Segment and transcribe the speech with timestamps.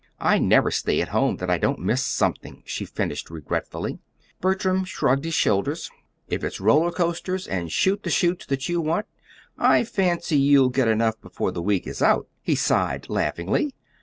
[0.19, 3.99] I never stay at home that I don't miss something," she finished regretfully.
[4.39, 5.91] Bertram shrugged his shoulders.
[6.27, 9.05] "If it's Roller coasters and Chute the chutes that you want,
[9.59, 13.75] I fancy you'll get enough before the week is out," he sighed laughingly.